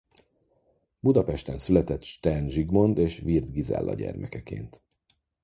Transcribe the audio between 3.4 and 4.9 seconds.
Gizella gyermekeként.